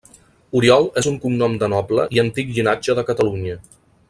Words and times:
Oriol 0.59 0.87
és 1.01 1.09
un 1.11 1.19
cognom 1.25 1.59
de 1.65 1.71
noble 1.75 2.09
i 2.17 2.25
antic 2.25 2.53
llinatge 2.57 3.01
de 3.01 3.09
Catalunya. 3.13 3.61